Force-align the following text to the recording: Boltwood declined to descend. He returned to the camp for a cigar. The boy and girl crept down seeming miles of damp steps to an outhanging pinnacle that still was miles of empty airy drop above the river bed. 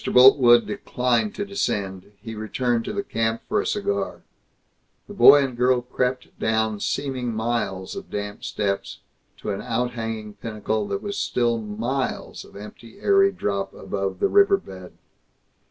Boltwood 0.03 0.65
declined 0.65 1.35
to 1.35 1.45
descend. 1.45 2.13
He 2.23 2.33
returned 2.33 2.85
to 2.85 2.91
the 2.91 3.03
camp 3.03 3.43
for 3.47 3.61
a 3.61 3.67
cigar. 3.67 4.23
The 5.07 5.13
boy 5.13 5.43
and 5.43 5.55
girl 5.55 5.81
crept 5.83 6.29
down 6.39 6.79
seeming 6.79 7.31
miles 7.35 7.95
of 7.95 8.09
damp 8.09 8.43
steps 8.43 9.01
to 9.37 9.51
an 9.51 9.61
outhanging 9.61 10.37
pinnacle 10.41 10.87
that 10.87 11.13
still 11.13 11.59
was 11.59 11.77
miles 11.77 12.43
of 12.43 12.55
empty 12.55 12.97
airy 12.99 13.31
drop 13.31 13.75
above 13.75 14.19
the 14.19 14.27
river 14.27 14.57
bed. 14.57 14.93